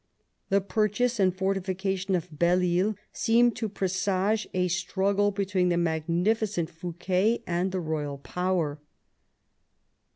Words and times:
The 0.49 0.61
purchase 0.61 1.19
and 1.19 1.31
fortifi 1.31 1.77
cation 1.77 2.15
of 2.15 2.39
Belle 2.39 2.63
Isle 2.63 2.95
seemed 3.13 3.55
to 3.57 3.69
presage 3.69 4.47
a 4.51 4.67
struggle 4.67 5.29
between 5.29 5.69
the 5.69 5.77
magnificent 5.77 6.71
Fouquet 6.71 7.43
and 7.45 7.71
the 7.71 7.79
royal 7.81 8.17
power. 8.17 8.79